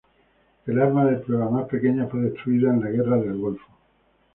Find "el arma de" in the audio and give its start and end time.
0.65-1.17